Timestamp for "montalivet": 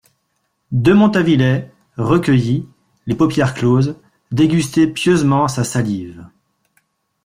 0.93-1.71